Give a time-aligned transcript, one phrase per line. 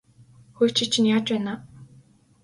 [0.57, 1.59] Хөөе чи чинь яаж байна аа?